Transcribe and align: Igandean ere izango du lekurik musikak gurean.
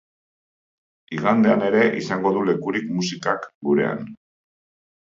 Igandean 1.17 1.67
ere 1.69 1.85
izango 1.99 2.33
du 2.39 2.49
lekurik 2.49 2.91
musikak 2.99 3.49
gurean. 3.71 4.07